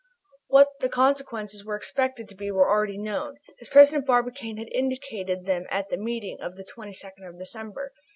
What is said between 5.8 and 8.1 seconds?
the meeting of the 22d of December.